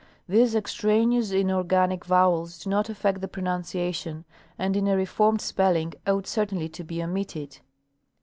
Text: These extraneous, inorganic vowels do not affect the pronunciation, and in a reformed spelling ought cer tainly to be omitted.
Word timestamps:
These 0.27 0.55
extraneous, 0.55 1.29
inorganic 1.29 2.05
vowels 2.05 2.57
do 2.63 2.71
not 2.71 2.89
affect 2.89 3.21
the 3.21 3.27
pronunciation, 3.27 4.25
and 4.57 4.75
in 4.75 4.87
a 4.87 4.97
reformed 4.97 5.41
spelling 5.41 5.93
ought 6.07 6.25
cer 6.25 6.47
tainly 6.47 6.73
to 6.73 6.83
be 6.83 7.03
omitted. 7.03 7.59